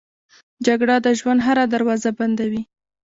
[0.65, 2.61] جګړه د ژوند هره دروازه بندوي